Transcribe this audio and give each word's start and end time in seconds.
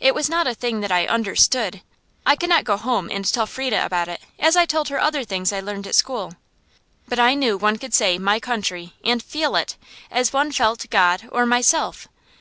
It 0.00 0.12
was 0.12 0.28
not 0.28 0.48
a 0.48 0.56
thing 0.56 0.80
that 0.80 0.90
I 0.90 1.06
understood; 1.06 1.82
I 2.26 2.34
could 2.34 2.48
not 2.48 2.64
go 2.64 2.76
home 2.76 3.08
and 3.12 3.24
tell 3.24 3.46
Frieda 3.46 3.84
about 3.86 4.08
it, 4.08 4.20
as 4.36 4.56
I 4.56 4.66
told 4.66 4.88
her 4.88 4.98
other 4.98 5.22
things 5.22 5.52
I 5.52 5.60
learned 5.60 5.86
at 5.86 5.94
school. 5.94 6.34
But 7.06 7.20
I 7.20 7.34
knew 7.34 7.56
one 7.56 7.78
could 7.78 7.94
say 7.94 8.18
"my 8.18 8.40
country" 8.40 8.94
and 9.04 9.22
feel 9.22 9.54
it, 9.54 9.76
as 10.10 10.32
one 10.32 10.50
felt 10.50 10.90
"God" 10.90 11.28
or 11.30 11.46
"myself." 11.46 12.08